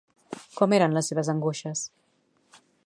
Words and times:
Com 0.59 0.73
eren 0.79 0.95
les 0.97 1.11
seves 1.11 1.29
angoixes? 1.35 1.85